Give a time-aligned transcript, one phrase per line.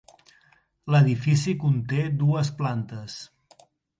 [0.93, 3.21] L'edifici conté dues plantes.